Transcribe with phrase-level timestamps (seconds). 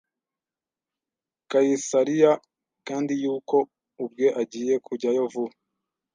[1.49, 2.31] Kayisariya
[2.87, 3.57] kandi yuko
[4.03, 5.55] ubwe agiye kujyayo vuba